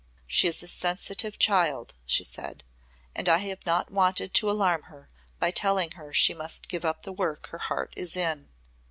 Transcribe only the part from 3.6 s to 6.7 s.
not wanted to alarm her by telling her she must